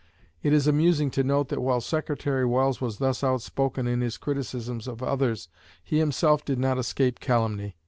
[0.41, 4.87] It is amusing to note that while Secretary Welles was thus outspoken in his criticisms
[4.87, 5.47] of others,
[5.83, 7.75] he himself did not escape calumny.